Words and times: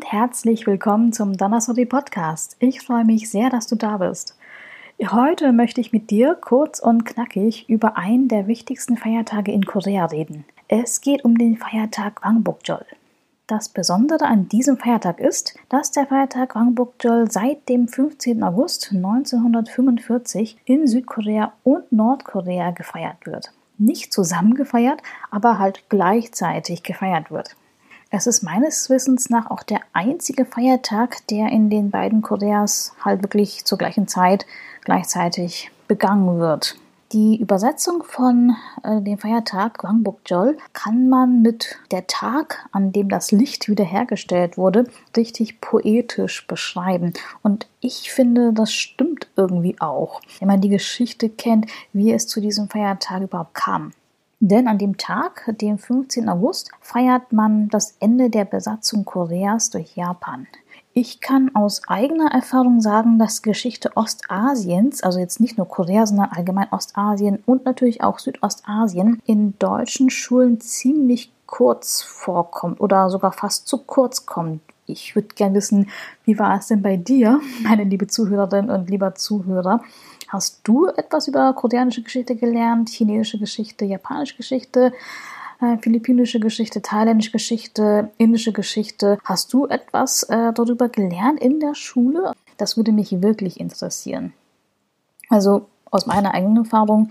und 0.00 0.12
herzlich 0.12 0.66
willkommen 0.66 1.12
zum 1.12 1.36
Donnersody 1.36 1.84
Podcast. 1.84 2.56
Ich 2.58 2.80
freue 2.80 3.04
mich 3.04 3.28
sehr, 3.28 3.50
dass 3.50 3.66
du 3.66 3.76
da 3.76 3.98
bist. 3.98 4.34
Heute 4.98 5.52
möchte 5.52 5.82
ich 5.82 5.92
mit 5.92 6.08
dir 6.08 6.38
kurz 6.40 6.80
und 6.80 7.04
knackig 7.04 7.68
über 7.68 7.98
einen 7.98 8.26
der 8.26 8.46
wichtigsten 8.46 8.96
Feiertage 8.96 9.52
in 9.52 9.66
Korea 9.66 10.06
reden. 10.06 10.46
Es 10.68 11.02
geht 11.02 11.22
um 11.22 11.36
den 11.36 11.58
Feiertag 11.58 12.24
Wangbokjol. 12.24 12.86
Das 13.46 13.68
Besondere 13.68 14.24
an 14.24 14.48
diesem 14.48 14.78
Feiertag 14.78 15.20
ist, 15.20 15.54
dass 15.68 15.92
der 15.92 16.06
Feiertag 16.06 16.54
Wangbokjol 16.54 17.30
seit 17.30 17.68
dem 17.68 17.86
15. 17.86 18.42
August 18.42 18.92
1945 18.94 20.56
in 20.64 20.86
Südkorea 20.86 21.52
und 21.62 21.92
Nordkorea 21.92 22.70
gefeiert 22.70 23.26
wird. 23.26 23.52
Nicht 23.76 24.14
zusammen 24.14 24.54
gefeiert, 24.54 25.02
aber 25.30 25.58
halt 25.58 25.90
gleichzeitig 25.90 26.84
gefeiert 26.84 27.30
wird. 27.30 27.54
Es 28.12 28.26
ist 28.26 28.42
meines 28.42 28.90
Wissens 28.90 29.30
nach 29.30 29.52
auch 29.52 29.62
der 29.62 29.82
einzige 29.92 30.44
Feiertag, 30.44 31.24
der 31.28 31.50
in 31.50 31.70
den 31.70 31.90
beiden 31.90 32.22
Koreas 32.22 32.92
halt 33.04 33.22
wirklich 33.22 33.64
zur 33.64 33.78
gleichen 33.78 34.08
Zeit 34.08 34.46
gleichzeitig 34.82 35.70
begangen 35.86 36.40
wird. 36.40 36.76
Die 37.12 37.40
Übersetzung 37.40 38.02
von 38.02 38.56
äh, 38.82 39.00
dem 39.00 39.18
Feiertag 39.18 39.78
Gwangbokjol 39.78 40.58
kann 40.72 41.08
man 41.08 41.42
mit 41.42 41.78
der 41.92 42.08
Tag, 42.08 42.68
an 42.72 42.90
dem 42.90 43.08
das 43.08 43.30
Licht 43.30 43.68
wiederhergestellt 43.68 44.58
wurde, 44.58 44.84
richtig 45.16 45.60
poetisch 45.60 46.48
beschreiben. 46.48 47.12
Und 47.42 47.68
ich 47.80 48.12
finde, 48.12 48.52
das 48.52 48.72
stimmt 48.72 49.28
irgendwie 49.36 49.76
auch, 49.80 50.20
wenn 50.40 50.48
man 50.48 50.60
die 50.60 50.68
Geschichte 50.68 51.28
kennt, 51.28 51.66
wie 51.92 52.12
es 52.12 52.26
zu 52.26 52.40
diesem 52.40 52.68
Feiertag 52.68 53.22
überhaupt 53.22 53.54
kam. 53.54 53.92
Denn 54.42 54.68
an 54.68 54.78
dem 54.78 54.96
Tag, 54.96 55.54
dem 55.60 55.76
15. 55.76 56.30
August, 56.30 56.70
feiert 56.80 57.30
man 57.30 57.68
das 57.68 57.96
Ende 58.00 58.30
der 58.30 58.46
Besatzung 58.46 59.04
Koreas 59.04 59.68
durch 59.68 59.96
Japan. 59.96 60.46
Ich 60.94 61.20
kann 61.20 61.54
aus 61.54 61.82
eigener 61.88 62.32
Erfahrung 62.32 62.80
sagen, 62.80 63.18
dass 63.18 63.42
Geschichte 63.42 63.96
Ostasiens, 63.96 65.02
also 65.02 65.18
jetzt 65.18 65.40
nicht 65.40 65.58
nur 65.58 65.68
Korea, 65.68 66.06
sondern 66.06 66.30
allgemein 66.30 66.72
Ostasien 66.72 67.42
und 67.44 67.66
natürlich 67.66 68.02
auch 68.02 68.18
Südostasien, 68.18 69.20
in 69.26 69.58
deutschen 69.58 70.08
Schulen 70.08 70.58
ziemlich 70.58 71.30
kurz 71.44 72.00
vorkommt 72.02 72.80
oder 72.80 73.10
sogar 73.10 73.32
fast 73.32 73.68
zu 73.68 73.76
kurz 73.76 74.24
kommt. 74.24 74.62
Ich 74.86 75.14
würde 75.14 75.28
gerne 75.34 75.56
wissen, 75.56 75.90
wie 76.24 76.38
war 76.38 76.58
es 76.58 76.68
denn 76.68 76.82
bei 76.82 76.96
dir, 76.96 77.40
meine 77.62 77.84
liebe 77.84 78.06
Zuhörerin 78.06 78.70
und 78.70 78.88
lieber 78.88 79.14
Zuhörer? 79.14 79.82
Hast 80.32 80.60
du 80.64 80.86
etwas 80.86 81.28
über 81.28 81.52
koreanische 81.52 82.02
Geschichte 82.02 82.36
gelernt, 82.36 82.88
chinesische 82.88 83.38
Geschichte, 83.38 83.84
japanische 83.84 84.36
Geschichte? 84.36 84.92
äh, 85.60 85.78
philippinische 85.78 86.40
Geschichte, 86.40 86.82
thailändische 86.82 87.32
Geschichte, 87.32 88.10
indische 88.16 88.52
Geschichte. 88.52 89.18
Hast 89.24 89.52
du 89.52 89.66
etwas 89.66 90.22
äh, 90.24 90.52
darüber 90.52 90.88
gelernt 90.88 91.40
in 91.40 91.60
der 91.60 91.74
Schule? 91.74 92.32
Das 92.56 92.76
würde 92.76 92.92
mich 92.92 93.22
wirklich 93.22 93.60
interessieren. 93.60 94.32
Also 95.28 95.66
aus 95.90 96.06
meiner 96.06 96.34
eigenen 96.34 96.64
Erfahrung, 96.64 97.10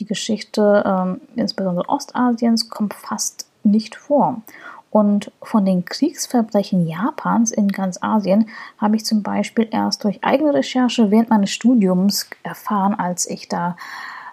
die 0.00 0.06
Geschichte 0.06 0.84
ähm, 0.86 1.20
insbesondere 1.34 1.88
Ostasiens 1.88 2.68
kommt 2.68 2.94
fast 2.94 3.46
nicht 3.64 3.96
vor. 3.96 4.42
Und 4.90 5.30
von 5.42 5.64
den 5.64 5.84
Kriegsverbrechen 5.84 6.86
Japans 6.86 7.50
in 7.50 7.68
ganz 7.68 8.02
Asien 8.02 8.48
habe 8.78 8.96
ich 8.96 9.04
zum 9.04 9.22
Beispiel 9.22 9.68
erst 9.70 10.04
durch 10.04 10.24
eigene 10.24 10.54
Recherche 10.54 11.10
während 11.10 11.30
meines 11.30 11.50
Studiums 11.50 12.28
erfahren, 12.42 12.94
als 12.94 13.28
ich 13.28 13.48
da 13.48 13.76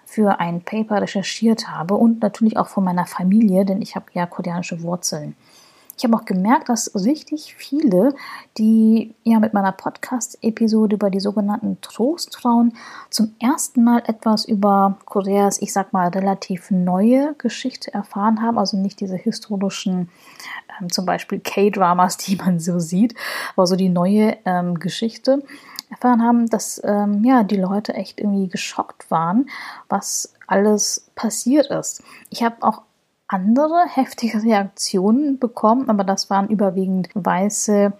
für 0.06 0.40
ein 0.40 0.62
Paper 0.62 1.02
recherchiert 1.02 1.68
habe 1.68 1.94
und 1.94 2.22
natürlich 2.22 2.56
auch 2.56 2.68
von 2.68 2.84
meiner 2.84 3.06
Familie, 3.06 3.66
denn 3.66 3.82
ich 3.82 3.96
habe 3.96 4.06
ja 4.12 4.24
koreanische 4.24 4.82
Wurzeln. 4.82 5.36
Ich 5.96 6.04
habe 6.04 6.14
auch 6.14 6.26
gemerkt, 6.26 6.68
dass 6.68 6.94
richtig 6.94 7.54
viele, 7.54 8.14
die 8.58 9.14
ja 9.22 9.40
mit 9.40 9.54
meiner 9.54 9.72
Podcast-Episode 9.72 10.96
über 10.96 11.08
die 11.08 11.20
sogenannten 11.20 11.80
Trostfrauen 11.80 12.74
zum 13.08 13.34
ersten 13.40 13.82
Mal 13.82 14.02
etwas 14.06 14.44
über 14.44 14.98
Koreas, 15.06 15.60
ich 15.62 15.72
sag 15.72 15.94
mal, 15.94 16.08
relativ 16.08 16.70
neue 16.70 17.34
Geschichte 17.38 17.94
erfahren 17.94 18.42
haben, 18.42 18.58
also 18.58 18.76
nicht 18.76 19.00
diese 19.00 19.16
historischen, 19.16 20.10
ähm, 20.78 20.92
zum 20.92 21.06
Beispiel 21.06 21.40
K-Dramas, 21.40 22.18
die 22.18 22.36
man 22.36 22.60
so 22.60 22.78
sieht, 22.78 23.14
aber 23.54 23.66
so 23.66 23.74
die 23.74 23.88
neue 23.88 24.36
ähm, 24.44 24.78
Geschichte 24.78 25.42
erfahren 25.88 26.22
haben, 26.22 26.50
dass 26.50 26.80
ähm, 26.84 27.24
ja 27.24 27.42
die 27.42 27.56
Leute 27.56 27.94
echt 27.94 28.20
irgendwie 28.20 28.48
geschockt 28.48 29.10
waren, 29.10 29.48
was 29.88 30.34
alles 30.46 31.10
passiert 31.14 31.68
ist. 31.68 32.02
Ich 32.28 32.42
habe 32.42 32.56
auch 32.60 32.82
andere 33.28 33.86
heftige 33.88 34.42
Reaktionen 34.42 35.38
bekommen, 35.38 35.88
aber 35.90 36.04
das 36.04 36.30
waren 36.30 36.48
überwiegend 36.48 37.08
weiße 37.14 37.92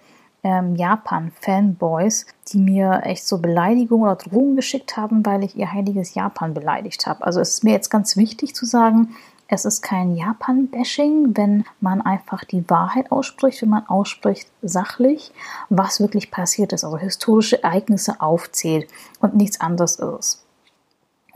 ähm, 0.43 0.75
Japan-Fanboys, 0.75 2.25
die 2.49 2.59
mir 2.59 3.01
echt 3.03 3.27
so 3.27 3.39
Beleidigungen 3.39 4.05
oder 4.05 4.15
Drohungen 4.15 4.55
geschickt 4.55 4.95
haben, 4.95 5.25
weil 5.25 5.43
ich 5.43 5.57
ihr 5.57 5.71
heiliges 5.71 6.13
Japan 6.13 6.53
beleidigt 6.53 7.07
habe. 7.07 7.25
Also 7.25 7.41
es 7.41 7.49
ist 7.49 7.63
mir 7.63 7.73
jetzt 7.73 7.89
ganz 7.89 8.15
wichtig 8.15 8.55
zu 8.55 8.65
sagen, 8.65 9.15
es 9.49 9.65
ist 9.65 9.81
kein 9.81 10.15
Japan-Bashing, 10.15 11.35
wenn 11.35 11.65
man 11.79 12.01
einfach 12.01 12.43
die 12.43 12.69
Wahrheit 12.69 13.11
ausspricht, 13.11 13.61
wenn 13.61 13.69
man 13.69 13.87
ausspricht 13.87 14.49
sachlich, 14.61 15.31
was 15.69 15.99
wirklich 15.99 16.31
passiert 16.31 16.73
ist, 16.73 16.83
also 16.83 16.97
historische 16.97 17.63
Ereignisse 17.63 18.19
aufzählt 18.19 18.89
und 19.19 19.35
nichts 19.35 19.61
anderes 19.61 19.97
ist. 19.97 20.46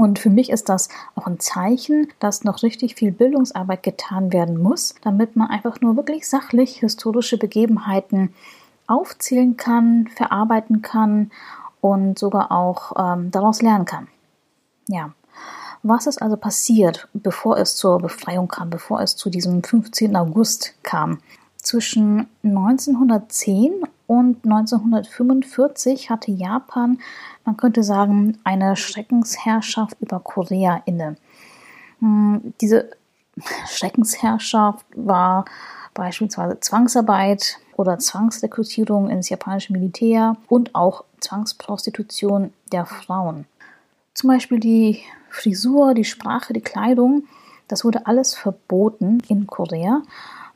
Und 0.01 0.17
für 0.17 0.31
mich 0.31 0.49
ist 0.49 0.67
das 0.67 0.89
auch 1.13 1.27
ein 1.27 1.39
Zeichen, 1.39 2.07
dass 2.17 2.43
noch 2.43 2.63
richtig 2.63 2.95
viel 2.95 3.11
Bildungsarbeit 3.11 3.83
getan 3.83 4.33
werden 4.33 4.59
muss, 4.59 4.95
damit 5.03 5.35
man 5.35 5.51
einfach 5.51 5.79
nur 5.79 5.95
wirklich 5.95 6.27
sachlich 6.27 6.77
historische 6.77 7.37
Begebenheiten 7.37 8.33
aufzählen 8.87 9.57
kann, 9.57 10.07
verarbeiten 10.07 10.81
kann 10.81 11.29
und 11.81 12.17
sogar 12.17 12.51
auch 12.51 12.93
ähm, 12.97 13.29
daraus 13.29 13.61
lernen 13.61 13.85
kann. 13.85 14.07
Ja, 14.87 15.11
was 15.83 16.07
ist 16.07 16.19
also 16.19 16.35
passiert, 16.35 17.07
bevor 17.13 17.59
es 17.59 17.75
zur 17.75 17.99
Befreiung 17.99 18.47
kam, 18.47 18.71
bevor 18.71 19.01
es 19.01 19.15
zu 19.15 19.29
diesem 19.29 19.61
15. 19.61 20.15
August 20.15 20.73
kam? 20.81 21.19
Zwischen 21.57 22.27
1910 22.41 23.83
und 24.11 24.43
1945 24.43 26.09
hatte 26.09 26.31
Japan, 26.31 26.99
man 27.45 27.55
könnte 27.55 27.81
sagen, 27.81 28.37
eine 28.43 28.75
Schreckensherrschaft 28.75 29.95
über 30.01 30.19
Korea 30.19 30.81
inne. 30.85 31.15
Hm, 31.99 32.53
diese 32.59 32.89
Schreckensherrschaft 33.69 34.85
war 34.97 35.45
beispielsweise 35.93 36.59
Zwangsarbeit 36.59 37.59
oder 37.77 37.99
Zwangsrekrutierung 37.99 39.09
ins 39.09 39.29
japanische 39.29 39.71
Militär 39.71 40.35
und 40.49 40.75
auch 40.75 41.05
Zwangsprostitution 41.21 42.51
der 42.73 42.85
Frauen. 42.85 43.45
Zum 44.13 44.27
Beispiel 44.27 44.59
die 44.59 44.99
Frisur, 45.29 45.93
die 45.93 46.03
Sprache, 46.03 46.51
die 46.51 46.59
Kleidung, 46.59 47.29
das 47.69 47.85
wurde 47.85 48.07
alles 48.07 48.33
verboten 48.35 49.19
in 49.29 49.47
Korea. 49.47 50.01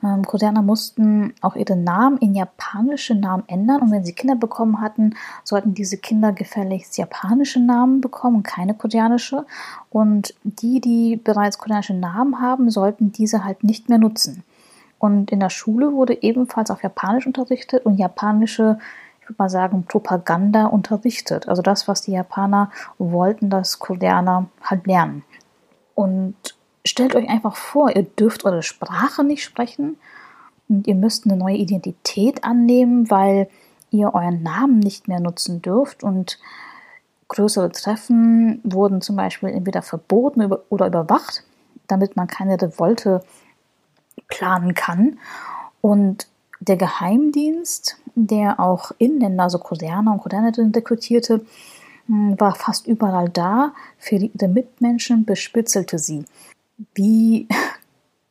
Ähm, 0.02 0.24
Koreaner 0.24 0.62
mussten 0.62 1.34
auch 1.40 1.56
ihre 1.56 1.76
Namen 1.76 2.18
in 2.18 2.34
japanische 2.34 3.14
Namen 3.14 3.44
ändern 3.46 3.80
und 3.80 3.90
wenn 3.90 4.04
sie 4.04 4.12
Kinder 4.12 4.36
bekommen 4.36 4.80
hatten, 4.80 5.14
sollten 5.44 5.74
diese 5.74 5.96
Kinder 5.98 6.32
gefälligst 6.32 6.98
japanische 6.98 7.60
Namen 7.60 8.00
bekommen 8.00 8.42
keine 8.42 8.74
koreanische. 8.74 9.46
Und 9.90 10.34
die, 10.44 10.80
die 10.80 11.16
bereits 11.16 11.58
koreanische 11.58 11.94
Namen 11.94 12.40
haben, 12.40 12.70
sollten 12.70 13.12
diese 13.12 13.44
halt 13.44 13.64
nicht 13.64 13.88
mehr 13.88 13.98
nutzen. 13.98 14.44
Und 14.98 15.30
in 15.30 15.40
der 15.40 15.50
Schule 15.50 15.92
wurde 15.92 16.22
ebenfalls 16.22 16.70
auf 16.70 16.82
Japanisch 16.82 17.26
unterrichtet 17.26 17.84
und 17.84 17.98
japanische 17.98 18.78
ich 19.26 19.30
würde 19.30 19.42
mal 19.42 19.50
sagen, 19.50 19.84
Propaganda 19.88 20.66
unterrichtet. 20.66 21.48
Also 21.48 21.60
das, 21.60 21.88
was 21.88 22.02
die 22.02 22.12
Japaner 22.12 22.70
wollten, 22.96 23.50
dass 23.50 23.80
Koreaner 23.80 24.46
halt 24.62 24.86
lernen. 24.86 25.24
Und 25.96 26.36
stellt 26.86 27.14
euch 27.14 27.28
einfach 27.28 27.56
vor, 27.56 27.94
ihr 27.94 28.04
dürft 28.04 28.44
eure 28.44 28.62
Sprache 28.62 29.24
nicht 29.24 29.42
sprechen 29.42 29.96
und 30.68 30.86
ihr 30.86 30.94
müsst 30.94 31.26
eine 31.26 31.36
neue 31.36 31.56
Identität 31.56 32.44
annehmen, 32.44 33.10
weil 33.10 33.48
ihr 33.90 34.14
euren 34.14 34.42
Namen 34.42 34.78
nicht 34.78 35.08
mehr 35.08 35.20
nutzen 35.20 35.62
dürft 35.62 36.02
und 36.02 36.38
größere 37.28 37.72
Treffen 37.72 38.60
wurden 38.64 39.00
zum 39.00 39.16
Beispiel 39.16 39.48
entweder 39.50 39.82
verboten 39.82 40.52
oder 40.68 40.86
überwacht, 40.86 41.42
damit 41.86 42.16
man 42.16 42.26
keine 42.26 42.60
Revolte 42.60 43.22
planen 44.28 44.74
kann. 44.74 45.18
Und 45.80 46.28
der 46.60 46.76
Geheimdienst, 46.76 47.96
der 48.14 48.60
auch 48.60 48.92
Inländer, 48.98 49.44
also 49.44 49.58
Koreaner 49.58 50.12
und 50.12 50.22
Koreanerinnen 50.22 50.72
rekrutierte, 50.72 51.44
hm, 52.06 52.38
war 52.40 52.54
fast 52.54 52.86
überall 52.86 53.28
da, 53.28 53.72
für 53.98 54.16
ihre 54.16 54.48
Mitmenschen 54.48 55.24
bespitzelte 55.24 55.98
sie. 55.98 56.24
Wie, 56.94 57.48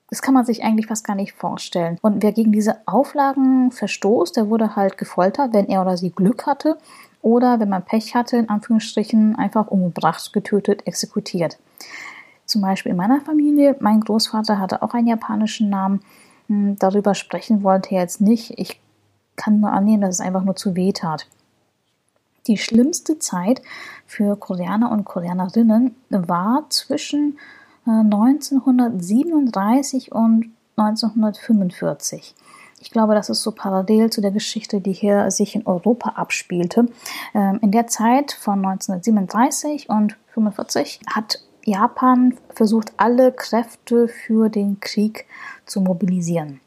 das 0.10 0.22
kann 0.22 0.34
man 0.34 0.46
sich 0.46 0.64
eigentlich 0.64 0.88
fast 0.88 1.06
gar 1.06 1.16
nicht 1.16 1.34
vorstellen. 1.34 1.98
Und 2.02 2.24
wer 2.24 2.32
gegen 2.32 2.52
diese 2.52 2.78
Auflagen 2.86 3.72
verstoßt, 3.72 4.38
der 4.38 4.50
wurde 4.50 4.76
halt 4.76 4.98
gefoltert, 4.98 5.54
wenn 5.54 5.68
er 5.68 5.82
oder 5.82 5.98
sie 5.98 6.12
Glück 6.12 6.46
hatte 6.46 6.78
oder 7.22 7.60
wenn 7.60 7.70
man 7.70 7.84
Pech 7.84 8.14
hatte, 8.14 8.38
in 8.38 8.50
Anführungsstrichen 8.50 9.36
einfach 9.36 9.68
umgebracht, 9.68 10.32
getötet, 10.32 10.86
exekutiert. 10.86 11.58
Zum 12.46 12.62
Beispiel 12.62 12.92
in 12.92 12.98
meiner 12.98 13.22
Familie, 13.22 13.76
mein 13.80 14.02
Großvater 14.02 14.60
hatte 14.60 14.84
auch 14.84 14.94
einen 14.94 15.08
japanischen 15.08 15.70
Namen 15.70 16.02
hm, 16.48 16.78
darüber 16.78 17.16
sprechen 17.16 17.64
wollte 17.64 17.96
er 17.96 18.02
jetzt 18.02 18.22
nicht. 18.22 18.54
Ich 18.58 18.80
kann 19.36 19.60
nur 19.60 19.72
annehmen, 19.72 20.02
dass 20.02 20.16
es 20.16 20.22
einfach 20.22 20.44
nur 20.44 20.56
zu 20.56 20.76
weh 20.76 20.94
tat. 20.94 21.28
Die 22.48 22.58
schlimmste 22.58 23.18
Zeit 23.18 23.62
für 24.06 24.36
Koreaner 24.36 24.92
und 24.92 25.04
Koreanerinnen 25.04 25.96
war 26.10 26.66
zwischen 26.70 27.40
1937 27.86 30.08
äh, 30.08 30.16
und 30.16 30.52
1945. 30.78 32.36
Ich 32.82 32.92
glaube, 32.92 33.16
das 33.16 33.30
ist 33.30 33.42
so 33.42 33.52
parallel 33.52 34.10
zu 34.10 34.22
der 34.22 34.32
Geschichte, 34.32 34.82
die 34.82 34.94
hier 34.94 35.32
sich 35.32 35.56
in 35.56 35.66
Europa 35.66 36.12
abspielte. 36.12 36.88
Ähm, 37.34 37.60
in 37.62 37.72
der 37.72 37.88
Zeit 37.88 38.34
von 38.34 38.66
1937 38.66 39.90
und 39.90 40.18
1945 40.36 41.00
hat 41.08 41.40
Japan 41.66 42.38
versucht, 42.54 42.94
alle 42.98 43.32
Kräfte 43.32 44.08
für 44.08 44.50
den 44.50 44.80
Krieg 44.80 45.26
zu 45.66 45.82
mobilisieren. 45.82 46.62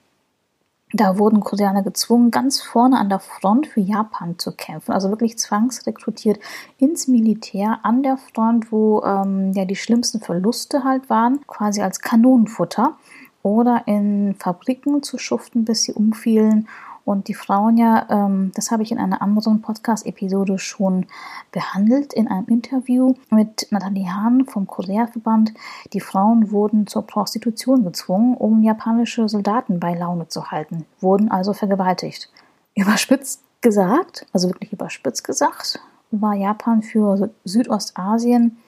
Da 0.92 1.18
wurden 1.18 1.40
Koreaner 1.40 1.82
gezwungen, 1.82 2.30
ganz 2.30 2.62
vorne 2.62 2.98
an 2.98 3.10
der 3.10 3.18
Front 3.18 3.66
für 3.66 3.80
Japan 3.80 4.38
zu 4.38 4.52
kämpfen, 4.52 4.92
also 4.92 5.10
wirklich 5.10 5.38
zwangsrekrutiert 5.38 6.40
ins 6.78 7.08
Militär 7.08 7.80
an 7.82 8.02
der 8.02 8.16
Front, 8.16 8.72
wo 8.72 9.02
ähm, 9.02 9.52
ja 9.52 9.66
die 9.66 9.76
schlimmsten 9.76 10.20
Verluste 10.20 10.84
halt 10.84 11.10
waren, 11.10 11.46
quasi 11.46 11.82
als 11.82 12.00
Kanonenfutter 12.00 12.96
oder 13.42 13.82
in 13.86 14.34
Fabriken 14.38 15.02
zu 15.02 15.18
schuften, 15.18 15.64
bis 15.64 15.82
sie 15.82 15.92
umfielen. 15.92 16.68
Und 17.08 17.28
die 17.28 17.34
Frauen 17.34 17.78
ja, 17.78 18.06
ähm, 18.10 18.52
das 18.54 18.70
habe 18.70 18.82
ich 18.82 18.92
in 18.92 18.98
einer 18.98 19.22
anderen 19.22 19.62
Podcast-Episode 19.62 20.58
schon 20.58 21.06
behandelt, 21.52 22.12
in 22.12 22.28
einem 22.28 22.46
Interview 22.48 23.14
mit 23.30 23.66
Nathalie 23.70 24.12
Hahn 24.12 24.44
vom 24.44 24.66
Korea-Verband. 24.66 25.54
Die 25.94 26.00
Frauen 26.00 26.50
wurden 26.50 26.86
zur 26.86 27.06
Prostitution 27.06 27.82
gezwungen, 27.82 28.36
um 28.36 28.62
japanische 28.62 29.26
Soldaten 29.26 29.80
bei 29.80 29.94
Laune 29.94 30.28
zu 30.28 30.50
halten, 30.50 30.84
wurden 31.00 31.30
also 31.30 31.54
vergewaltigt. 31.54 32.30
Überspitzt 32.74 33.40
gesagt, 33.62 34.26
also 34.34 34.50
wirklich 34.50 34.74
überspitzt 34.74 35.24
gesagt, 35.24 35.80
war 36.10 36.34
Japan 36.34 36.82
für 36.82 37.30
Südostasien 37.42 38.58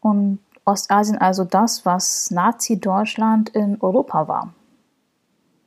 und 0.00 0.38
Ostasien 0.64 1.18
also 1.18 1.44
das, 1.44 1.84
was 1.84 2.30
Nazi-Deutschland 2.30 3.50
in 3.50 3.78
Europa 3.82 4.26
war. 4.26 4.54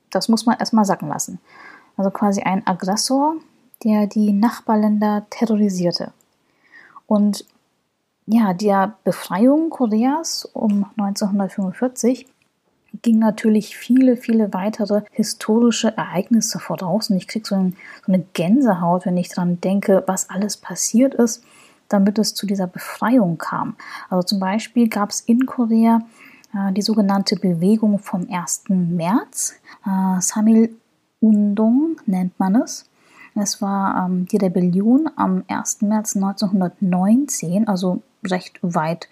Das 0.10 0.30
muss 0.30 0.48
man 0.48 0.58
erstmal 0.58 0.86
sacken 0.86 1.10
lassen. 1.10 1.40
Also 1.98 2.12
quasi 2.12 2.42
ein 2.42 2.66
Aggressor, 2.66 3.36
der 3.84 4.08
die 4.08 4.32
Nachbarländer 4.32 5.26
terrorisierte. 5.30 6.14
Und 7.06 7.46
ja, 8.26 8.54
der 8.54 8.96
Befreiung 9.04 9.70
Koreas 9.70 10.46
um 10.46 10.86
1945 10.98 12.28
ging 13.02 13.20
natürlich 13.20 13.78
viele, 13.78 14.18
viele 14.18 14.54
weitere 14.54 15.02
historische 15.12 15.96
Ereignisse 15.98 16.60
voraus. 16.60 17.10
Und 17.10 17.18
ich 17.18 17.28
kriege 17.28 17.48
so, 17.48 17.56
ein, 17.56 17.76
so 18.06 18.12
eine 18.12 18.24
Gänsehaut, 18.34 19.06
wenn 19.06 19.18
ich 19.18 19.30
daran 19.30 19.60
denke, 19.62 20.04
was 20.08 20.30
alles 20.30 20.58
passiert 20.58 21.14
ist 21.14 21.44
damit 21.90 22.20
es 22.20 22.34
zu 22.34 22.46
dieser 22.46 22.68
Befreiung 22.68 23.38
kam. 23.38 23.76
Also 24.10 24.24
zum 24.24 24.40
Beispiel 24.40 24.90
gab 24.90 25.10
es 25.10 25.22
in 25.22 25.46
Korea 25.46 26.02
äh, 26.54 26.72
die 26.74 26.82
sogenannte 26.82 27.36
Bewegung 27.36 28.00
vom 28.00 28.28
1. 28.30 28.64
März. 28.70 29.56
Äh, 29.86 30.22
Samil 30.22 30.76
Undong 31.20 31.98
nennt 32.06 32.40
man 32.40 32.56
es. 32.56 32.90
Es 33.36 33.62
war 33.62 34.06
ähm, 34.06 34.26
die 34.26 34.38
Rebellion 34.38 35.10
am 35.16 35.44
1. 35.48 35.84
März 35.84 36.16
1919, 36.16 37.68
also 37.68 38.02
recht 38.26 38.60
weit 38.62 39.08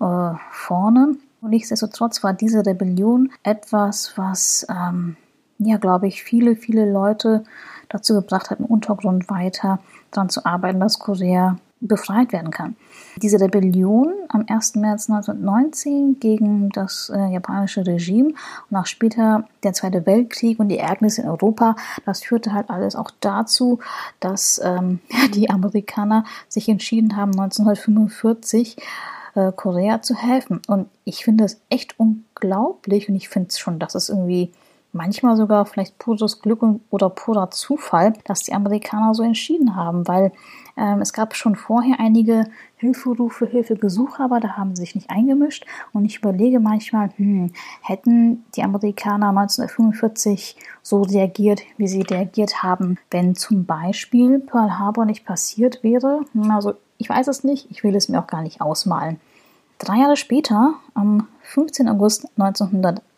äh, 0.00 0.32
vorne. 0.50 1.16
Und 1.40 1.50
nichtsdestotrotz 1.50 2.24
war 2.24 2.32
diese 2.32 2.64
Rebellion 2.64 3.30
etwas, 3.42 4.16
was, 4.16 4.66
ähm, 4.70 5.16
ja, 5.58 5.76
glaube 5.76 6.06
ich, 6.06 6.22
viele, 6.22 6.56
viele 6.56 6.90
Leute 6.90 7.44
dazu 7.88 8.14
gebracht 8.14 8.50
hat, 8.50 8.60
im 8.60 8.66
Untergrund 8.66 9.28
weiter 9.28 9.78
daran 10.10 10.28
zu 10.28 10.44
arbeiten, 10.46 10.80
dass 10.80 10.98
Korea 10.98 11.58
befreit 11.80 12.32
werden 12.32 12.50
kann. 12.50 12.76
Diese 13.22 13.40
Rebellion 13.40 14.12
am 14.28 14.44
1. 14.46 14.74
März 14.76 15.08
1919 15.08 16.20
gegen 16.20 16.68
das 16.68 17.10
äh, 17.14 17.32
japanische 17.32 17.86
Regime 17.86 18.34
und 18.70 18.76
auch 18.76 18.84
später 18.84 19.48
der 19.62 19.72
Zweite 19.72 20.04
Weltkrieg 20.04 20.60
und 20.60 20.68
die 20.68 20.78
Ereignisse 20.78 21.22
in 21.22 21.28
Europa, 21.28 21.76
das 22.04 22.22
führte 22.22 22.52
halt 22.52 22.68
alles 22.68 22.94
auch 22.94 23.10
dazu, 23.20 23.78
dass 24.20 24.60
ähm, 24.62 25.00
die 25.34 25.48
Amerikaner 25.48 26.24
sich 26.48 26.68
entschieden 26.68 27.16
haben, 27.16 27.30
1945 27.32 28.76
äh, 29.34 29.52
Korea 29.52 30.02
zu 30.02 30.14
helfen. 30.14 30.60
Und 30.66 30.88
ich 31.04 31.24
finde 31.24 31.44
es 31.44 31.60
echt 31.70 31.98
unglaublich 31.98 33.08
und 33.08 33.14
ich 33.14 33.30
finde 33.30 33.48
es 33.48 33.58
schon, 33.58 33.78
dass 33.78 33.94
es 33.94 34.10
irgendwie 34.10 34.52
manchmal 34.96 35.36
sogar 35.36 35.66
vielleicht 35.66 35.98
pures 35.98 36.40
Glück 36.40 36.62
oder 36.90 37.10
purer 37.10 37.50
Zufall, 37.50 38.14
dass 38.24 38.42
die 38.42 38.52
Amerikaner 38.52 39.14
so 39.14 39.22
entschieden 39.22 39.76
haben, 39.76 40.08
weil 40.08 40.32
ähm, 40.76 41.00
es 41.00 41.12
gab 41.12 41.34
schon 41.34 41.56
vorher 41.56 42.00
einige 42.00 42.46
Hilferufe, 42.76 43.46
Hilfegesuche, 43.46 44.22
aber 44.22 44.40
da 44.40 44.56
haben 44.56 44.74
sie 44.74 44.80
sich 44.82 44.94
nicht 44.94 45.10
eingemischt. 45.10 45.64
Und 45.92 46.04
ich 46.04 46.18
überlege 46.18 46.60
manchmal, 46.60 47.10
hm, 47.16 47.52
hätten 47.82 48.44
die 48.54 48.62
Amerikaner 48.62 49.28
1945 49.28 50.56
so 50.82 51.02
reagiert, 51.02 51.62
wie 51.78 51.88
sie 51.88 52.02
reagiert 52.02 52.62
haben, 52.62 52.98
wenn 53.10 53.34
zum 53.34 53.64
Beispiel 53.64 54.40
Pearl 54.40 54.78
Harbor 54.78 55.06
nicht 55.06 55.24
passiert 55.24 55.82
wäre? 55.82 56.20
Hm, 56.32 56.50
also 56.50 56.74
ich 56.98 57.08
weiß 57.08 57.28
es 57.28 57.44
nicht, 57.44 57.70
ich 57.70 57.84
will 57.84 57.94
es 57.94 58.08
mir 58.08 58.20
auch 58.20 58.26
gar 58.26 58.42
nicht 58.42 58.60
ausmalen. 58.60 59.20
Drei 59.78 59.98
Jahre 59.98 60.16
später, 60.16 60.74
am 60.94 61.28
15. 61.42 61.88
August 61.88 62.28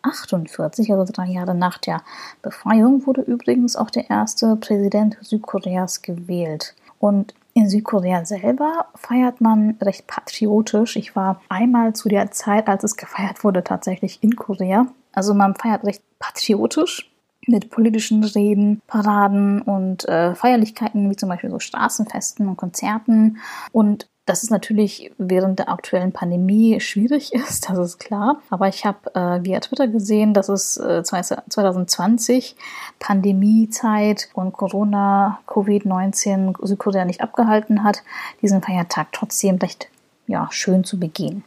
1948, 0.03 0.93
also 0.93 1.13
drei 1.13 1.27
Jahre 1.27 1.55
nach 1.55 1.79
der 1.79 2.03
Befreiung, 2.43 3.07
wurde 3.07 3.23
übrigens 3.23 3.77
auch 3.77 3.91
der 3.91 4.11
erste 4.11 4.57
Präsident 4.57 5.17
Südkoreas 5.21 6.03
gewählt. 6.03 6.75
Und 6.99 7.35
in 7.55 7.69
Südkorea 7.69 8.25
selber 8.25 8.87
feiert 8.95 9.41
man 9.41 9.77
recht 9.83 10.07
patriotisch. 10.07 10.97
Ich 10.97 11.17
war 11.17 11.41
einmal 11.49 11.93
zu 11.93 12.09
der 12.09 12.31
Zeit, 12.31 12.69
als 12.69 12.85
es 12.85 12.97
gefeiert 12.97 13.43
wurde, 13.43 13.65
tatsächlich 13.65 14.23
in 14.23 14.37
Korea. 14.37 14.87
Also 15.13 15.35
man 15.35 15.55
feiert 15.55 15.85
recht 15.85 16.03
patriotisch 16.19 17.11
mit 17.49 17.71
politischen 17.71 18.23
Reden, 18.23 18.83
Paraden 18.87 19.63
und 19.63 20.07
äh, 20.09 20.35
Feierlichkeiten 20.35 21.11
wie 21.11 21.17
zum 21.17 21.31
Beispiel 21.31 21.51
so 21.51 21.59
Straßenfesten 21.59 22.47
und 22.47 22.57
Konzerten. 22.57 23.39
Und 23.73 24.09
dass 24.29 24.43
es 24.43 24.51
natürlich 24.51 25.11
während 25.17 25.59
der 25.59 25.71
aktuellen 25.71 26.13
Pandemie 26.13 26.81
schwierig 26.81 27.33
ist, 27.33 27.69
das 27.69 27.79
ist 27.79 27.99
klar. 27.99 28.41
Aber 28.51 28.69
ich 28.69 28.85
habe 28.85 29.15
äh, 29.15 29.43
via 29.43 29.61
Twitter 29.61 29.89
gesehen, 29.89 30.35
dass 30.35 30.49
es 30.51 30.77
äh, 30.77 31.03
2020 31.03 32.55
Pandemiezeit 32.99 34.29
und 34.35 34.53
Corona, 34.53 35.41
Covid-19 35.47 36.55
Südkorea 36.67 37.07
nicht 37.07 37.23
abgehalten 37.23 37.85
hat, 37.85 38.03
diesen 38.43 38.61
Feiertag 38.61 39.13
trotzdem 39.13 39.57
recht 39.57 39.89
ja, 40.27 40.49
schön 40.51 40.85
zu 40.85 41.01
begehen. 41.01 41.43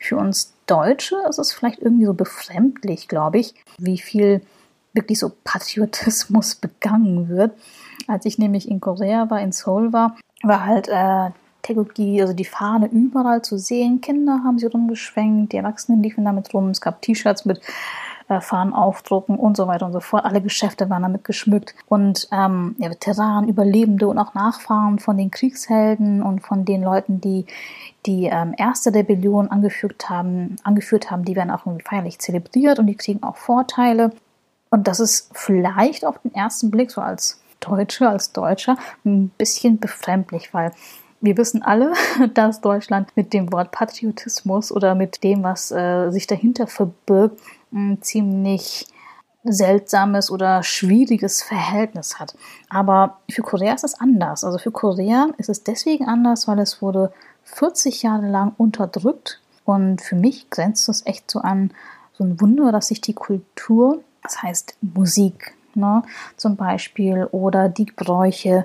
Für 0.00 0.16
uns 0.16 0.54
Deutsche 0.66 1.16
ist 1.28 1.38
es 1.38 1.52
vielleicht 1.52 1.80
irgendwie 1.80 2.06
so 2.06 2.14
befremdlich, 2.14 3.08
glaube 3.08 3.38
ich, 3.38 3.54
wie 3.76 3.98
viel 3.98 4.40
wirklich 4.92 5.18
so 5.18 5.32
Patriotismus 5.42 6.54
begangen 6.60 7.28
wird. 7.28 7.52
Als 8.06 8.24
ich 8.24 8.38
nämlich 8.38 8.68
in 8.68 8.80
Korea 8.80 9.30
war, 9.30 9.40
in 9.40 9.50
Seoul 9.50 9.92
war, 9.92 10.16
war 10.42 10.64
halt 10.64 10.88
äh, 10.88 11.30
Technologie, 11.62 12.20
also 12.22 12.32
die 12.32 12.44
Fahne 12.44 12.86
überall 12.86 13.42
zu 13.42 13.58
sehen. 13.58 14.00
Kinder 14.00 14.42
haben 14.44 14.58
sie 14.58 14.66
rumgeschwenkt, 14.66 15.52
die 15.52 15.56
Erwachsenen 15.56 16.02
liefen 16.02 16.24
damit 16.24 16.52
rum. 16.54 16.70
Es 16.70 16.80
gab 16.80 17.02
T-Shirts 17.02 17.44
mit 17.44 17.60
äh, 18.30 18.40
Fahnenaufdrucken 18.40 19.36
und 19.36 19.56
so 19.56 19.66
weiter 19.66 19.86
und 19.86 19.92
so 19.92 20.00
fort. 20.00 20.24
Alle 20.24 20.40
Geschäfte 20.40 20.88
waren 20.88 21.02
damit 21.02 21.24
geschmückt. 21.24 21.74
Und 21.88 22.28
ähm, 22.30 22.76
ja, 22.78 22.88
Veteranen, 22.88 23.48
Überlebende 23.48 24.06
und 24.06 24.18
auch 24.18 24.34
Nachfahren 24.34 25.00
von 25.00 25.18
den 25.18 25.32
Kriegshelden 25.32 26.22
und 26.22 26.40
von 26.40 26.64
den 26.64 26.82
Leuten, 26.82 27.20
die 27.20 27.46
die 28.06 28.26
ähm, 28.26 28.54
erste 28.56 28.94
Rebellion 28.94 29.48
angeführt 29.50 30.08
haben, 30.08 30.56
angeführt 30.62 31.10
haben, 31.10 31.24
die 31.24 31.34
werden 31.34 31.50
auch 31.50 31.66
irgendwie 31.66 31.84
feierlich 31.84 32.20
zelebriert 32.20 32.78
und 32.78 32.86
die 32.86 32.94
kriegen 32.94 33.22
auch 33.24 33.36
Vorteile. 33.36 34.12
Und 34.70 34.86
das 34.86 35.00
ist 35.00 35.30
vielleicht 35.32 36.04
auf 36.04 36.18
den 36.20 36.32
ersten 36.32 36.70
Blick 36.70 36.92
so 36.92 37.00
als 37.00 37.40
Deutsche, 37.58 38.08
als 38.08 38.32
Deutscher 38.32 38.76
ein 39.04 39.30
bisschen 39.30 39.78
befremdlich, 39.78 40.54
weil 40.54 40.72
wir 41.20 41.36
wissen 41.36 41.62
alle, 41.62 41.92
dass 42.34 42.60
Deutschland 42.60 43.08
mit 43.16 43.32
dem 43.32 43.52
Wort 43.52 43.70
Patriotismus 43.70 44.72
oder 44.72 44.94
mit 44.94 45.22
dem, 45.22 45.42
was 45.42 45.70
äh, 45.70 46.10
sich 46.10 46.26
dahinter 46.26 46.66
verbirgt, 46.66 47.40
ein 47.72 48.00
ziemlich 48.02 48.86
seltsames 49.42 50.30
oder 50.30 50.62
schwieriges 50.62 51.42
Verhältnis 51.42 52.18
hat. 52.18 52.34
Aber 52.68 53.20
für 53.30 53.42
Korea 53.42 53.74
ist 53.74 53.84
es 53.84 53.98
anders. 53.98 54.44
Also 54.44 54.58
für 54.58 54.70
Korea 54.70 55.28
ist 55.38 55.48
es 55.48 55.64
deswegen 55.64 56.06
anders, 56.06 56.46
weil 56.46 56.58
es 56.58 56.82
wurde 56.82 57.12
40 57.44 58.02
Jahre 58.02 58.28
lang 58.28 58.52
unterdrückt. 58.58 59.40
Und 59.64 60.02
für 60.02 60.16
mich 60.16 60.50
grenzt 60.50 60.88
es 60.88 61.06
echt 61.06 61.30
so 61.30 61.40
an 61.40 61.72
so 62.12 62.24
ein 62.24 62.40
Wunder, 62.40 62.70
dass 62.70 62.88
sich 62.88 63.00
die 63.00 63.14
Kultur, 63.14 64.02
das 64.22 64.42
heißt 64.42 64.76
Musik, 64.82 65.54
ne, 65.76 66.02
zum 66.36 66.56
Beispiel, 66.56 67.28
oder 67.32 67.68
die 67.68 67.86
Bräuche 67.86 68.64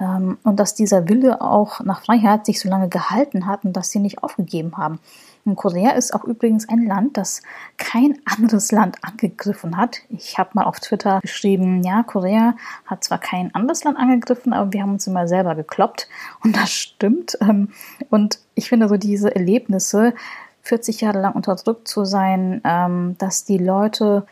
ähm, 0.00 0.38
und 0.44 0.60
dass 0.60 0.74
dieser 0.74 1.08
Wille 1.08 1.40
auch 1.40 1.80
nach 1.80 2.02
Freiheit 2.02 2.46
sich 2.46 2.60
so 2.60 2.68
lange 2.68 2.88
gehalten 2.88 3.46
hat 3.46 3.64
und 3.64 3.74
dass 3.74 3.90
sie 3.90 4.00
nicht 4.00 4.22
aufgegeben 4.22 4.76
haben. 4.76 4.98
Und 5.44 5.56
Korea 5.56 5.90
ist 5.90 6.14
auch 6.14 6.24
übrigens 6.24 6.68
ein 6.68 6.86
Land, 6.86 7.16
das 7.16 7.42
kein 7.76 8.18
anderes 8.24 8.72
Land 8.72 8.96
angegriffen 9.02 9.76
hat. 9.76 9.98
Ich 10.08 10.38
habe 10.38 10.50
mal 10.54 10.64
auf 10.64 10.80
Twitter 10.80 11.20
geschrieben, 11.20 11.82
ja, 11.82 12.02
Korea 12.02 12.56
hat 12.86 13.04
zwar 13.04 13.18
kein 13.18 13.54
anderes 13.54 13.84
Land 13.84 13.98
angegriffen, 13.98 14.52
aber 14.52 14.72
wir 14.72 14.82
haben 14.82 14.92
uns 14.92 15.06
immer 15.06 15.28
selber 15.28 15.54
gekloppt. 15.54 16.08
Und 16.42 16.56
das 16.56 16.72
stimmt. 16.72 17.36
Ähm, 17.40 17.70
und 18.10 18.38
ich 18.54 18.68
finde 18.68 18.88
so 18.88 18.96
diese 18.96 19.34
Erlebnisse, 19.34 20.14
40 20.62 21.02
Jahre 21.02 21.20
lang 21.20 21.34
unterdrückt 21.34 21.88
zu 21.88 22.06
sein, 22.06 22.62
ähm, 22.64 23.16
dass 23.18 23.44
die 23.44 23.58
Leute 23.58 24.26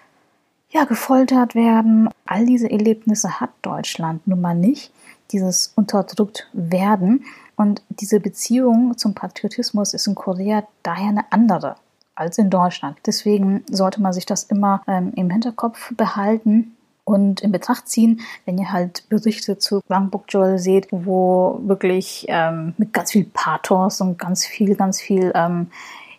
ja 0.73 0.85
gefoltert 0.85 1.55
werden. 1.55 2.09
All 2.26 2.47
diese 2.47 2.71
Erlebnisse 2.71 3.41
hat 3.41 3.50
Deutschland 3.62 4.26
nun 4.26 4.41
mal 4.41 4.55
nicht. 4.55 4.93
Dieses 5.31 5.73
unterdrückt 5.76 6.49
werden. 6.52 7.25
Und 7.57 7.83
diese 7.88 8.21
Beziehung 8.21 8.97
zum 8.99 9.14
Patriotismus 9.14 9.95
ist 9.95 10.07
in 10.07 10.14
Korea 10.14 10.64
daher 10.83 11.11
eine 11.11 11.25
andere 11.31 11.76
als 12.14 12.38
in 12.38 12.50
Deutschland. 12.50 12.99
Deswegen 13.07 13.64
sollte 13.71 14.00
man 14.02 14.12
sich 14.12 14.26
das 14.26 14.45
immer 14.45 14.83
ähm, 14.87 15.12
im 15.17 15.31
Hinterkopf 15.31 15.95
behalten 15.95 16.76
und 17.05 17.41
in 17.41 17.52
Betracht 17.52 17.88
ziehen, 17.88 18.21
wenn 18.45 18.59
ihr 18.59 18.73
halt 18.73 19.09
Berichte 19.09 19.59
zu 19.59 19.81
Gwangbokjeol 19.88 20.59
seht, 20.59 20.88
wo 20.91 21.59
wirklich 21.62 22.26
ähm, 22.29 22.75
mit 22.79 22.93
ganz 22.93 23.12
viel 23.12 23.25
Pathos 23.25 24.00
und 24.00 24.19
ganz 24.19 24.47
viel, 24.47 24.76
ganz 24.76 25.00
viel 25.00 25.33
ähm, 25.35 25.71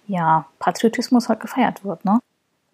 ja, 0.07 0.45
Patriotismus 0.59 1.29
halt 1.29 1.39
gefeiert 1.39 1.85
wird. 1.85 2.03
Ne? 2.05 2.19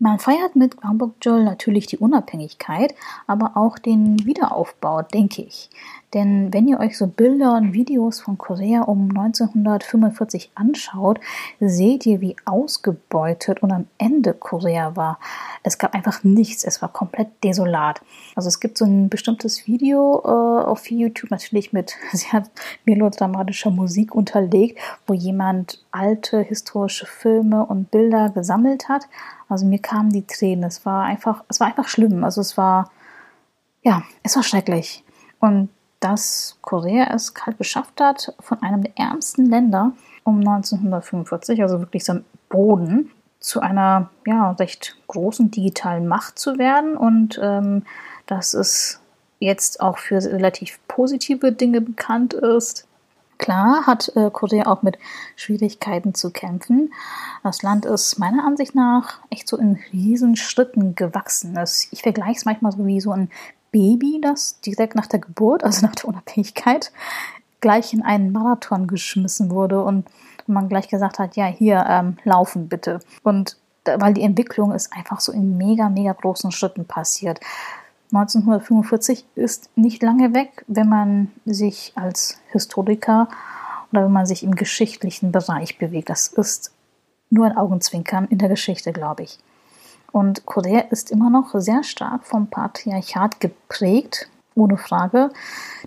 Man 0.02 0.18
feiert 0.18 0.56
mit 0.56 0.78
Gwangbokjeol 0.78 1.44
natürlich 1.44 1.86
die 1.86 1.98
Unabhängigkeit, 1.98 2.96
aber 3.28 3.58
auch 3.58 3.78
den 3.78 4.26
Wiederaufbau, 4.26 5.02
denke 5.02 5.42
ich. 5.42 5.70
Denn 6.14 6.52
wenn 6.52 6.68
ihr 6.68 6.80
euch 6.80 6.98
so 6.98 7.06
Bilder 7.06 7.56
und 7.56 7.74
Videos 7.74 8.20
von 8.20 8.38
Korea 8.40 8.82
um 8.82 9.10
1945 9.10 10.52
anschaut, 10.56 11.20
seht 11.60 12.06
ihr, 12.08 12.20
wie 12.20 12.36
ausgebeutet 12.46 13.62
und 13.62 13.72
am 13.72 13.86
Ende 14.00 14.34
Korea 14.34 14.96
war. 14.96 15.20
Es 15.62 15.78
gab 15.78 15.94
einfach 15.94 16.24
nichts, 16.24 16.64
es 16.64 16.82
war 16.82 16.92
komplett 16.92 17.44
desolat. 17.44 18.02
Also 18.36 18.48
es 18.48 18.60
gibt 18.60 18.80
so 18.80 18.86
ein 18.86 19.10
bestimmtes 19.10 19.68
Video 19.68 20.22
äh, 20.26 20.66
auf 20.66 20.90
YouTube, 20.90 21.30
natürlich 21.30 21.74
mit 21.74 21.96
sehr 22.12 22.44
melodramatischer 22.86 23.70
Musik 23.70 24.16
unterlegt, 24.16 24.80
wo 25.06 25.14
jemand 25.14 25.86
alte 25.92 26.42
historische 26.42 27.06
Filme 27.06 27.66
und 27.66 27.92
Bilder 27.92 28.30
gesammelt 28.30 28.90
hat. 28.90 29.08
Also 29.48 29.68
mir 29.68 29.80
kamen 29.80 30.10
die 30.10 30.26
Tränen. 30.26 30.64
Es 30.64 30.86
war 30.88 31.04
einfach, 31.04 31.44
es 31.50 31.60
war 31.60 31.68
einfach 31.68 31.88
schlimm. 31.88 32.24
Also 32.24 32.42
es 32.42 32.58
war, 32.58 32.90
ja, 33.84 34.02
es 34.24 34.36
war 34.36 34.44
schrecklich. 34.44 35.04
Und 35.40 35.70
dass 36.00 36.58
Korea 36.62 37.14
es 37.14 37.34
kalt 37.34 37.58
geschafft 37.58 38.00
hat, 38.00 38.34
von 38.40 38.62
einem 38.62 38.84
der 38.84 38.98
ärmsten 38.98 39.46
Länder 39.46 39.94
um 40.24 40.40
1945, 40.40 41.62
also 41.62 41.80
wirklich 41.80 42.06
so 42.06 42.14
am 42.14 42.26
Boden, 42.50 43.12
zu 43.40 43.62
einer 43.62 44.10
ja, 44.26 44.52
recht 44.52 44.98
großen 45.08 45.50
digitalen 45.50 46.08
Macht 46.08 46.38
zu 46.38 46.58
werden 46.58 46.98
und 46.98 47.40
ähm, 47.42 47.84
dass 48.26 48.54
es 48.54 49.00
jetzt 49.40 49.80
auch 49.80 49.98
für 49.98 50.18
relativ 50.18 50.80
positive 50.88 51.52
Dinge 51.52 51.82
bekannt 51.82 52.34
ist. 52.34 52.86
Klar 53.38 53.88
hat 53.88 54.12
äh, 54.18 54.30
Korea 54.32 54.68
auch 54.68 54.82
mit 54.82 55.00
Schwierigkeiten 55.38 56.14
zu 56.14 56.32
kämpfen. 56.32 56.94
Das 57.42 57.62
Land 57.62 57.86
ist 57.86 58.20
meiner 58.20 58.46
Ansicht 58.46 58.76
nach 58.76 59.20
echt 59.30 59.48
so 59.48 59.56
in 59.56 59.80
Riesenschritten 59.94 60.96
gewachsen. 60.96 61.54
Das, 61.54 61.88
ich 61.92 62.02
vergleiche 62.02 62.40
es 62.40 62.46
manchmal 62.46 62.74
so 62.74 62.86
wie 62.86 63.00
so 63.00 63.12
ein 63.12 63.32
Baby, 63.72 64.20
das 64.22 64.60
direkt 64.62 64.96
nach 64.96 65.08
der 65.08 65.20
Geburt, 65.20 65.64
also 65.64 65.86
nach 65.86 65.96
der 65.96 66.10
Unabhängigkeit, 66.10 66.92
gleich 67.62 67.94
in 67.94 68.02
einen 68.02 68.32
Marathon 68.32 68.88
geschmissen 68.88 69.52
wurde 69.52 69.84
und 69.84 70.08
man 70.48 70.70
gleich 70.70 70.88
gesagt 70.88 71.20
hat, 71.20 71.36
ja, 71.36 71.46
hier, 71.46 71.86
ähm, 71.88 72.18
laufen 72.24 72.68
bitte. 72.70 73.00
Und 73.24 73.58
weil 73.86 74.14
die 74.14 74.22
Entwicklung 74.22 74.72
ist 74.72 74.94
einfach 74.94 75.20
so 75.20 75.32
in 75.32 75.58
mega, 75.58 75.90
mega 75.90 76.14
großen 76.14 76.52
Schritten 76.52 76.86
passiert. 76.86 77.40
1945 78.12 79.26
ist 79.36 79.70
nicht 79.76 80.02
lange 80.02 80.34
weg, 80.34 80.66
wenn 80.68 80.90
man 80.90 81.32
sich 81.46 81.94
als 81.96 82.40
Historiker 82.52 83.30
oder 83.92 84.06
wenn 84.06 84.12
man 84.12 84.26
sich 84.26 84.44
im 84.44 84.56
geschichtlichen 84.56 85.32
Bereich 85.32 85.78
bewegt. 85.78 86.10
Das 86.10 86.28
ist 86.28 86.72
nur 87.30 87.46
ein 87.46 87.58
Augenzwinkern 87.58 88.26
in 88.30 88.40
der 88.40 88.50
Geschichte, 88.50 88.94
glaube 88.94 89.24
ich. 89.24 89.40
Und 90.12 90.46
Korea 90.46 90.82
ist 90.90 91.12
immer 91.12 91.30
noch 91.30 91.54
sehr 91.56 91.84
stark 91.84 92.26
vom 92.26 92.48
Patriarchat 92.48 93.40
geprägt, 93.40 94.30
ohne 94.56 94.78
Frage. 94.78 95.30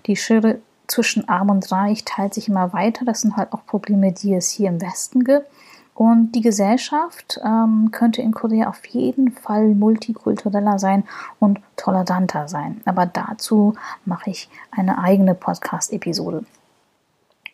Die 0.05 0.15
Schere 0.15 0.59
zwischen 0.87 1.27
Arm 1.27 1.49
und 1.49 1.71
Reich 1.71 2.05
teilt 2.05 2.33
sich 2.33 2.47
immer 2.47 2.73
weiter. 2.73 3.05
Das 3.05 3.21
sind 3.21 3.35
halt 3.35 3.51
auch 3.53 3.65
Probleme, 3.65 4.11
die 4.11 4.33
es 4.33 4.49
hier 4.49 4.69
im 4.69 4.81
Westen 4.81 5.23
gibt. 5.23 5.47
Und 5.95 6.31
die 6.31 6.41
Gesellschaft 6.41 7.39
ähm, 7.43 7.89
könnte 7.91 8.21
in 8.21 8.33
Korea 8.33 8.67
auf 8.67 8.83
jeden 8.87 9.31
Fall 9.31 9.67
multikultureller 9.69 10.79
sein 10.79 11.03
und 11.39 11.59
toleranter 11.75 12.47
sein. 12.47 12.81
Aber 12.85 13.05
dazu 13.05 13.75
mache 14.05 14.31
ich 14.31 14.49
eine 14.71 14.97
eigene 14.97 15.35
Podcast-Episode. 15.35 16.45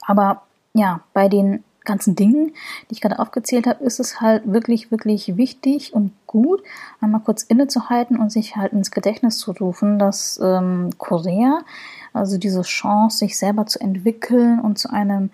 Aber 0.08 0.44
ja, 0.74 1.02
bei 1.14 1.28
den 1.28 1.64
ganzen 1.90 2.16
Dingen, 2.16 2.54
die 2.90 2.94
ich 2.94 3.02
gerade 3.02 3.20
aufgezählt 3.20 3.68
habe, 3.68 3.84
ist 3.84 4.00
es 4.00 4.22
halt 4.22 4.44
wirklich, 4.46 4.92
wirklich 4.92 5.36
wichtig 5.36 5.94
und 5.94 6.12
gut, 6.28 6.64
einmal 7.02 7.22
kurz 7.22 7.44
innezuhalten 7.44 8.18
und 8.18 8.32
sich 8.32 8.56
halt 8.56 8.74
ins 8.74 8.92
Gedächtnis 8.92 9.38
zu 9.38 9.52
rufen, 9.52 10.00
dass 10.00 10.40
ähm, 10.42 10.92
Korea, 10.98 11.60
also 12.14 12.38
diese 12.38 12.62
Chance, 12.62 13.18
sich 13.18 13.38
selber 13.38 13.66
zu 13.66 13.80
entwickeln 13.80 14.60
und 14.60 14.78
zu 14.78 14.92
einem 14.92 15.32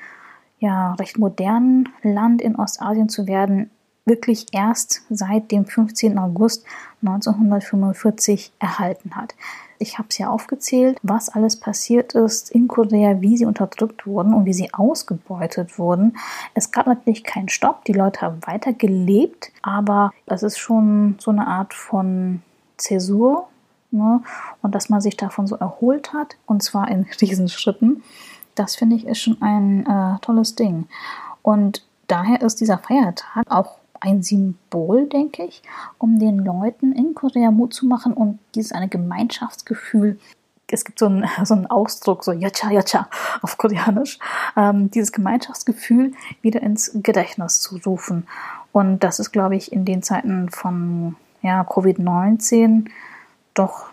ja, 0.59 0.93
recht 0.93 1.17
modernen 1.17 1.89
Land 2.01 2.41
in 2.41 2.55
Ostasien 2.55 3.09
zu 3.09 3.27
werden, 3.27 3.69
wirklich 4.05 4.47
erst 4.51 5.01
seit 5.09 5.51
dem 5.51 5.65
15. 5.65 6.17
August 6.17 6.63
1945 7.01 8.53
erhalten 8.59 9.15
hat. 9.15 9.35
Ich 9.77 9.97
habe 9.97 10.07
es 10.09 10.17
ja 10.17 10.29
aufgezählt, 10.29 10.97
was 11.03 11.29
alles 11.29 11.59
passiert 11.59 12.13
ist 12.13 12.49
in 12.51 12.67
Korea, 12.67 13.19
wie 13.21 13.35
sie 13.35 13.45
unterdrückt 13.45 14.07
wurden 14.07 14.33
und 14.33 14.45
wie 14.45 14.53
sie 14.53 14.73
ausgebeutet 14.73 15.77
wurden. 15.77 16.17
Es 16.53 16.71
gab 16.71 16.87
natürlich 16.87 17.23
keinen 17.23 17.49
Stopp, 17.49 17.83
die 17.85 17.93
Leute 17.93 18.21
haben 18.21 18.39
weiter 18.45 18.71
gelebt, 18.73 19.51
aber 19.61 20.11
das 20.25 20.43
ist 20.43 20.57
schon 20.57 21.17
so 21.19 21.31
eine 21.31 21.47
Art 21.47 21.73
von 21.73 22.41
Zäsur 22.77 23.49
ne? 23.91 24.21
und 24.61 24.73
dass 24.75 24.89
man 24.89 25.01
sich 25.01 25.17
davon 25.17 25.47
so 25.47 25.55
erholt 25.55 26.13
hat 26.13 26.37
und 26.45 26.63
zwar 26.63 26.89
in 26.89 27.05
Riesenschritten. 27.21 28.03
Das 28.53 28.75
finde 28.75 28.95
ich 28.95 29.05
ist 29.05 29.19
schon 29.19 29.41
ein 29.41 29.85
äh, 29.85 30.19
tolles 30.21 30.55
Ding. 30.55 30.87
Und 31.41 31.85
daher 32.07 32.41
ist 32.41 32.61
dieser 32.61 32.77
Feiertag 32.77 33.43
auch 33.49 33.79
ein 34.05 34.23
Symbol, 34.23 35.07
denke 35.07 35.43
ich, 35.43 35.63
um 35.97 36.19
den 36.19 36.39
Leuten 36.39 36.91
in 36.91 37.15
Korea 37.15 37.51
Mut 37.51 37.73
zu 37.73 37.85
machen 37.85 38.13
und 38.13 38.39
dieses 38.53 38.71
eine 38.71 38.87
Gemeinschaftsgefühl 38.87 40.19
es 40.71 40.83
gibt 40.83 40.99
so 40.99 41.05
einen, 41.05 41.25
so 41.43 41.53
einen 41.53 41.67
Ausdruck, 41.67 42.23
so 42.23 42.31
Yacha 42.31 42.71
Yacha 42.71 43.07
auf 43.41 43.57
Koreanisch, 43.57 44.19
ähm, 44.57 44.89
dieses 44.91 45.11
Gemeinschaftsgefühl 45.11 46.13
wieder 46.41 46.61
ins 46.61 46.91
Gedächtnis 46.95 47.61
zu 47.61 47.77
rufen. 47.85 48.27
Und 48.71 49.03
das 49.03 49.19
ist, 49.19 49.31
glaube 49.31 49.55
ich, 49.55 49.71
in 49.71 49.85
den 49.85 50.03
Zeiten 50.03 50.49
von 50.49 51.15
ja, 51.41 51.61
Covid-19 51.61 52.87
doch 53.53 53.85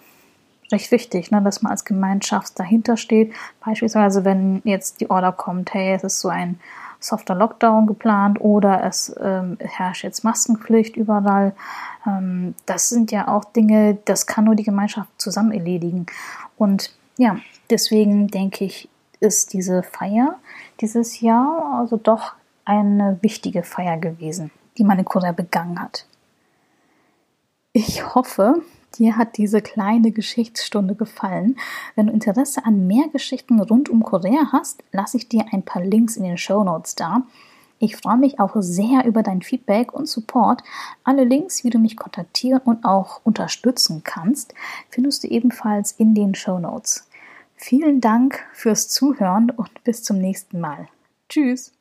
recht 0.73 0.90
wichtig, 0.90 1.31
ne, 1.31 1.42
dass 1.42 1.62
man 1.62 1.71
als 1.71 1.85
Gemeinschaft 1.85 2.59
dahinter 2.59 2.97
steht. 2.97 3.33
Beispielsweise, 3.64 4.25
wenn 4.25 4.62
jetzt 4.64 5.00
die 5.00 5.11
Order 5.11 5.33
kommt, 5.33 5.75
hey, 5.75 5.95
es 5.95 6.02
ist 6.02 6.21
so 6.21 6.28
ein 6.28 6.59
softer 7.04 7.35
Lockdown 7.35 7.87
geplant 7.87 8.40
oder 8.40 8.85
es 8.85 9.14
ähm, 9.21 9.59
herrscht 9.61 10.04
jetzt 10.04 10.25
Maskenpflicht 10.25 10.97
überall. 10.97 11.54
Ähm, 12.06 12.54
das 12.66 12.88
sind 12.88 13.12
ja 13.12 13.28
auch 13.28 13.44
Dinge, 13.44 13.99
das 14.04 14.26
kann 14.26 14.44
nur 14.44 14.54
die 14.54 14.62
Gemeinschaft 14.62 15.11
zusammen 15.18 15.52
erledigen. 15.52 16.06
Und 16.56 16.94
ja, 17.16 17.37
deswegen 17.71 18.28
denke 18.28 18.64
ich, 18.64 18.88
ist 19.21 19.52
diese 19.52 19.82
Feier 19.82 20.38
dieses 20.80 21.21
Jahr 21.21 21.78
also 21.78 21.97
doch 21.97 22.35
eine 22.64 23.18
wichtige 23.23 23.62
Feier 23.62 23.97
gewesen, 23.97 24.50
die 24.76 24.82
in 24.82 25.04
Korea 25.04 25.32
begangen 25.32 25.80
hat. 25.80 26.06
Ich 27.73 28.14
hoffe, 28.14 28.62
Dir 28.99 29.16
hat 29.16 29.37
diese 29.37 29.61
kleine 29.61 30.11
Geschichtsstunde 30.11 30.94
gefallen. 30.94 31.56
Wenn 31.94 32.06
du 32.06 32.12
Interesse 32.12 32.64
an 32.64 32.87
mehr 32.87 33.08
Geschichten 33.12 33.61
rund 33.61 33.88
um 33.88 34.02
Korea 34.02 34.49
hast, 34.52 34.82
lasse 34.92 35.16
ich 35.16 35.28
dir 35.28 35.46
ein 35.52 35.62
paar 35.62 35.82
Links 35.82 36.16
in 36.16 36.25
den 36.25 36.38
Show 36.38 36.64
Notes 36.64 36.94
da. 36.94 37.22
Ich 37.78 37.96
freue 37.96 38.16
mich 38.16 38.38
auch 38.38 38.54
sehr 38.61 39.04
über 39.06 39.25
dein 39.25 39.42
Feedback 39.42 39.92
und 39.92 40.08
Support. 40.08 40.62
Alle 41.02 41.25
Links, 41.25 41.64
wie 41.64 41.70
du 41.70 41.78
mich 41.78 41.96
kontaktieren 41.96 42.61
und 42.64 42.84
auch 42.84 43.20
unterstützen 43.25 44.02
kannst, 44.04 44.54
findest 44.88 45.25
du 45.25 45.28
ebenfalls 45.28 45.90
in 45.90 46.14
den 46.14 46.37
Show 46.37 46.61
Notes. 46.61 47.08
Vielen 47.56 48.00
Dank 48.00 48.44
fürs 48.52 48.88
Zuhören 48.88 49.50
und 49.50 49.82
bis 49.82 50.04
zum 50.04 50.18
nächsten 50.18 50.61
Mal. 50.61 50.88
Tschüss! 51.28 51.72